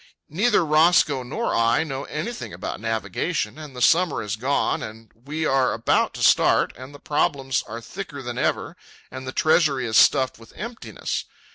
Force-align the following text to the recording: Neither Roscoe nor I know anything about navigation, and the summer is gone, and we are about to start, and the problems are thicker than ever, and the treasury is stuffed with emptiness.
Neither 0.29 0.65
Roscoe 0.65 1.21
nor 1.21 1.53
I 1.53 1.83
know 1.83 2.05
anything 2.05 2.53
about 2.53 2.79
navigation, 2.79 3.59
and 3.59 3.75
the 3.75 3.83
summer 3.83 4.23
is 4.23 4.35
gone, 4.35 4.81
and 4.81 5.11
we 5.13 5.45
are 5.45 5.73
about 5.73 6.15
to 6.15 6.23
start, 6.23 6.73
and 6.75 6.91
the 6.91 6.97
problems 6.99 7.63
are 7.67 7.81
thicker 7.81 8.23
than 8.23 8.39
ever, 8.39 8.75
and 9.11 9.27
the 9.27 9.31
treasury 9.31 9.85
is 9.85 9.97
stuffed 9.97 10.39
with 10.39 10.53
emptiness. 10.55 11.25